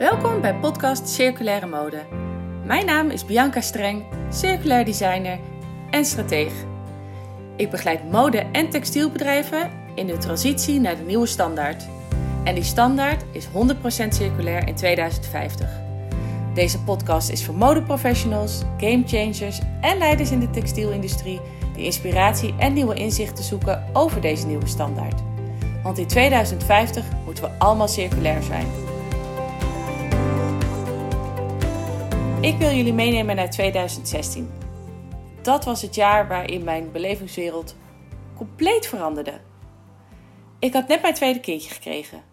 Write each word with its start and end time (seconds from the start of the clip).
Welkom 0.00 0.40
bij 0.40 0.54
podcast 0.54 1.08
Circulaire 1.08 1.66
Mode. 1.66 2.02
Mijn 2.64 2.86
naam 2.86 3.10
is 3.10 3.24
Bianca 3.24 3.60
Streng, 3.60 4.04
circulair 4.30 4.84
designer 4.84 5.38
en 5.90 6.04
strateeg. 6.04 6.52
Ik 7.56 7.70
begeleid 7.70 8.10
mode- 8.10 8.46
en 8.52 8.70
textielbedrijven 8.70 9.70
in 9.94 10.06
de 10.06 10.18
transitie 10.18 10.80
naar 10.80 10.96
de 10.96 11.02
nieuwe 11.02 11.26
standaard. 11.26 11.84
En 12.44 12.54
die 12.54 12.64
standaard 12.64 13.24
is 13.32 13.46
100% 13.46 14.14
circulair 14.14 14.68
in 14.68 14.74
2050. 14.74 15.68
Deze 16.54 16.82
podcast 16.82 17.30
is 17.30 17.44
voor 17.44 17.54
modeprofessionals, 17.54 18.62
gamechangers 18.76 19.60
en 19.80 19.98
leiders 19.98 20.30
in 20.30 20.40
de 20.40 20.50
textielindustrie 20.50 21.40
die 21.74 21.84
inspiratie 21.84 22.54
en 22.58 22.72
nieuwe 22.72 22.94
inzichten 22.94 23.44
zoeken 23.44 23.84
over 23.92 24.20
deze 24.20 24.46
nieuwe 24.46 24.66
standaard. 24.66 25.20
Want 25.82 25.98
in 25.98 26.06
2050 26.06 27.04
moeten 27.24 27.44
we 27.44 27.50
allemaal 27.58 27.88
circulair 27.88 28.42
zijn. 28.42 28.66
Ik 32.40 32.58
wil 32.58 32.70
jullie 32.70 32.92
meenemen 32.92 33.36
naar 33.36 33.50
2016. 33.50 34.50
Dat 35.42 35.64
was 35.64 35.82
het 35.82 35.94
jaar 35.94 36.28
waarin 36.28 36.64
mijn 36.64 36.92
belevingswereld 36.92 37.74
compleet 38.36 38.86
veranderde. 38.86 39.40
Ik 40.58 40.72
had 40.72 40.88
net 40.88 41.02
mijn 41.02 41.14
tweede 41.14 41.40
kindje 41.40 41.70
gekregen 41.70 42.24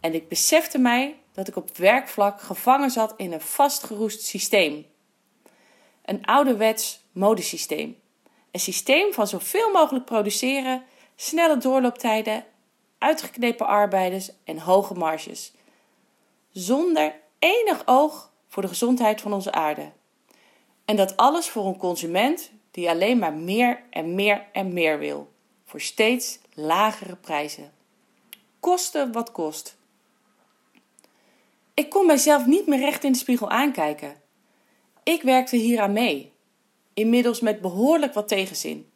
en 0.00 0.14
ik 0.14 0.28
besefte 0.28 0.78
mij 0.78 1.16
dat 1.32 1.48
ik 1.48 1.56
op 1.56 1.76
werkvlak 1.76 2.40
gevangen 2.40 2.90
zat 2.90 3.14
in 3.16 3.32
een 3.32 3.40
vastgeroest 3.40 4.22
systeem. 4.22 4.86
Een 6.04 6.24
ouderwets 6.24 7.04
modesysteem. 7.12 7.96
Een 8.50 8.60
systeem 8.60 9.12
van 9.12 9.26
zoveel 9.26 9.70
mogelijk 9.70 10.04
produceren, 10.04 10.84
snelle 11.16 11.56
doorlooptijden, 11.56 12.44
uitgeknepen 12.98 13.66
arbeiders 13.66 14.30
en 14.44 14.58
hoge 14.58 14.94
marges. 14.94 15.52
Zonder 16.50 17.14
enig 17.38 17.82
oog 17.84 18.31
voor 18.52 18.62
de 18.62 18.68
gezondheid 18.68 19.20
van 19.20 19.32
onze 19.32 19.52
aarde. 19.52 19.92
En 20.84 20.96
dat 20.96 21.16
alles 21.16 21.48
voor 21.48 21.66
een 21.66 21.76
consument 21.76 22.50
die 22.70 22.90
alleen 22.90 23.18
maar 23.18 23.32
meer 23.32 23.82
en 23.90 24.14
meer 24.14 24.46
en 24.52 24.72
meer 24.72 24.98
wil, 24.98 25.32
voor 25.64 25.80
steeds 25.80 26.38
lagere 26.54 27.16
prijzen. 27.16 27.72
Kosten 28.60 29.12
wat 29.12 29.32
kost. 29.32 29.76
Ik 31.74 31.90
kon 31.90 32.06
mijzelf 32.06 32.46
niet 32.46 32.66
meer 32.66 32.78
recht 32.78 33.04
in 33.04 33.12
de 33.12 33.18
spiegel 33.18 33.50
aankijken. 33.50 34.20
Ik 35.02 35.22
werkte 35.22 35.56
hieraan 35.56 35.92
mee, 35.92 36.32
inmiddels 36.94 37.40
met 37.40 37.60
behoorlijk 37.60 38.14
wat 38.14 38.28
tegenzin. 38.28 38.90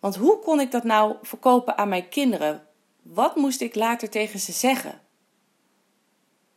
Want 0.00 0.16
hoe 0.16 0.38
kon 0.38 0.60
ik 0.60 0.70
dat 0.70 0.84
nou 0.84 1.16
verkopen 1.22 1.78
aan 1.78 1.88
mijn 1.88 2.08
kinderen? 2.08 2.66
Wat 3.02 3.36
moest 3.36 3.60
ik 3.60 3.74
later 3.74 4.10
tegen 4.10 4.38
ze 4.38 4.52
zeggen? 4.52 5.00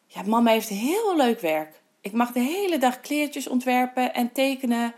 Ja, 0.07 0.21
mama 0.21 0.51
heeft 0.51 0.69
heel 0.69 1.15
leuk 1.15 1.39
werk. 1.39 1.83
Ik 2.05 2.11
mag 2.11 2.31
de 2.31 2.39
hele 2.39 2.77
dag 2.77 3.01
kleertjes 3.01 3.47
ontwerpen 3.47 4.13
en 4.13 4.31
tekenen, 4.31 4.93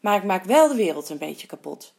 maar 0.00 0.16
ik 0.16 0.24
maak 0.24 0.44
wel 0.44 0.68
de 0.68 0.74
wereld 0.74 1.08
een 1.08 1.18
beetje 1.18 1.46
kapot. 1.46 1.94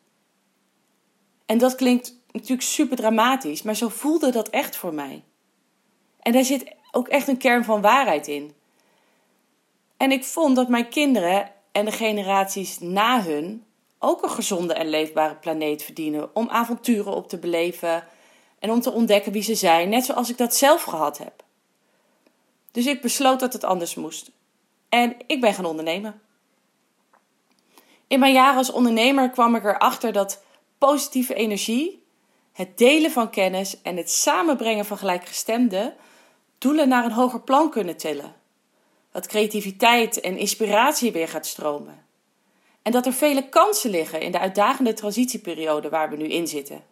En 1.45 1.57
dat 1.57 1.75
klinkt 1.75 2.15
natuurlijk 2.31 2.61
super 2.61 2.97
dramatisch, 2.97 3.61
maar 3.61 3.75
zo 3.75 3.89
voelde 3.89 4.31
dat 4.31 4.49
echt 4.49 4.75
voor 4.75 4.93
mij. 4.93 5.23
En 6.19 6.31
daar 6.31 6.43
zit 6.43 6.75
ook 6.91 7.07
echt 7.07 7.27
een 7.27 7.37
kern 7.37 7.63
van 7.63 7.81
waarheid 7.81 8.27
in. 8.27 8.53
En 9.97 10.11
ik 10.11 10.23
vond 10.23 10.55
dat 10.55 10.69
mijn 10.69 10.89
kinderen 10.89 11.51
en 11.71 11.85
de 11.85 11.91
generaties 11.91 12.79
na 12.79 13.23
hun 13.23 13.65
ook 13.99 14.23
een 14.23 14.29
gezonde 14.29 14.73
en 14.73 14.89
leefbare 14.89 15.35
planeet 15.35 15.83
verdienen 15.83 16.35
om 16.35 16.49
avonturen 16.49 17.15
op 17.15 17.29
te 17.29 17.37
beleven 17.37 18.07
en 18.59 18.71
om 18.71 18.81
te 18.81 18.91
ontdekken 18.91 19.31
wie 19.31 19.43
ze 19.43 19.55
zijn, 19.55 19.89
net 19.89 20.05
zoals 20.05 20.29
ik 20.29 20.37
dat 20.37 20.55
zelf 20.55 20.83
gehad 20.83 21.17
heb. 21.17 21.43
Dus 22.71 22.85
ik 22.85 23.01
besloot 23.01 23.39
dat 23.39 23.53
het 23.53 23.63
anders 23.63 23.95
moest. 23.95 24.31
En 24.91 25.15
ik 25.27 25.41
ben 25.41 25.53
gaan 25.53 25.65
ondernemen. 25.65 26.21
In 28.07 28.19
mijn 28.19 28.33
jaren 28.33 28.57
als 28.57 28.71
ondernemer 28.71 29.29
kwam 29.29 29.55
ik 29.55 29.63
erachter 29.63 30.13
dat 30.13 30.43
positieve 30.77 31.33
energie, 31.33 32.03
het 32.51 32.77
delen 32.77 33.11
van 33.11 33.29
kennis 33.29 33.81
en 33.81 33.97
het 33.97 34.11
samenbrengen 34.11 34.85
van 34.85 34.97
gelijkgestemden 34.97 35.95
doelen 36.57 36.87
naar 36.87 37.05
een 37.05 37.11
hoger 37.11 37.41
plan 37.41 37.69
kunnen 37.69 37.97
tillen. 37.97 38.35
Dat 39.11 39.27
creativiteit 39.27 40.19
en 40.19 40.37
inspiratie 40.37 41.11
weer 41.11 41.27
gaat 41.27 41.45
stromen. 41.45 42.05
En 42.81 42.91
dat 42.91 43.05
er 43.05 43.13
vele 43.13 43.49
kansen 43.49 43.89
liggen 43.89 44.21
in 44.21 44.31
de 44.31 44.39
uitdagende 44.39 44.93
transitieperiode 44.93 45.89
waar 45.89 46.09
we 46.09 46.15
nu 46.15 46.25
in 46.25 46.47
zitten, 46.47 46.83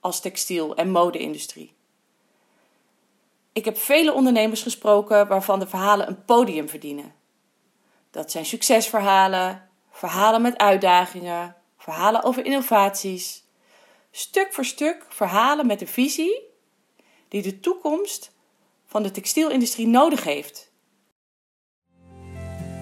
als 0.00 0.20
textiel- 0.20 0.76
en 0.76 0.90
mode-industrie. 0.90 1.72
Ik 3.52 3.64
heb 3.64 3.78
vele 3.78 4.12
ondernemers 4.12 4.62
gesproken 4.62 5.28
waarvan 5.28 5.58
de 5.58 5.66
verhalen 5.66 6.08
een 6.08 6.24
podium 6.24 6.68
verdienen. 6.68 7.18
Dat 8.10 8.30
zijn 8.30 8.46
succesverhalen, 8.46 9.68
verhalen 9.90 10.42
met 10.42 10.58
uitdagingen, 10.58 11.56
verhalen 11.78 12.22
over 12.22 12.44
innovaties. 12.44 13.44
Stuk 14.10 14.52
voor 14.52 14.64
stuk 14.64 15.06
verhalen 15.08 15.66
met 15.66 15.80
een 15.80 15.88
visie 15.88 16.42
die 17.28 17.42
de 17.42 17.60
toekomst 17.60 18.32
van 18.86 19.02
de 19.02 19.10
textielindustrie 19.10 19.86
nodig 19.86 20.24
heeft. 20.24 20.72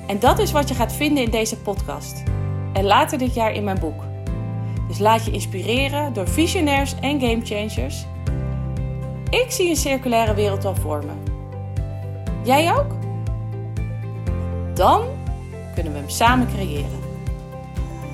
En 0.07 0.19
dat 0.19 0.39
is 0.39 0.53
wat 0.53 0.69
je 0.69 0.75
gaat 0.75 0.93
vinden 0.93 1.25
in 1.25 1.31
deze 1.31 1.59
podcast 1.59 2.23
en 2.73 2.85
later 2.85 3.19
dit 3.19 3.35
jaar 3.35 3.53
in 3.53 3.65
mijn 3.65 3.81
boek. 3.81 4.03
Dus 4.89 4.99
laat 4.99 5.25
je 5.25 5.31
inspireren 5.31 6.13
door 6.13 6.29
visionairs 6.29 6.95
en 7.01 7.21
gamechangers. 7.21 8.05
Ik 9.31 9.51
zie 9.51 9.69
een 9.69 9.77
circulaire 9.77 10.35
wereld 10.35 10.65
al 10.65 10.75
voor 10.75 11.05
me. 11.05 11.13
Jij 12.45 12.77
ook? 12.77 12.97
Dan 14.75 15.18
kunnen 15.79 15.97
we 15.97 16.07
hem 16.07 16.17
samen 16.17 16.47
creëren. 16.47 17.01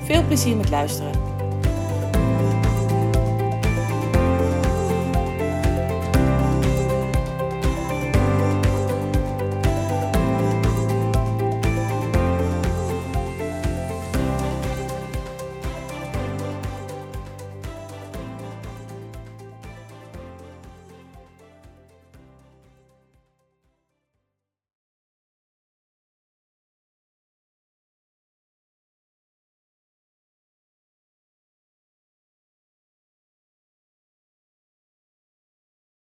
Veel 0.03 0.25
plezier 0.25 0.55
met 0.55 0.69
luisteren. 0.69 1.34